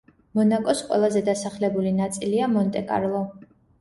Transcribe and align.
მონაკოს 0.37 0.79
ყველაზე 0.87 1.21
დასახლებული 1.29 1.91
ნაწილია 1.99 2.49
მონტე-კარლო. 2.55 3.21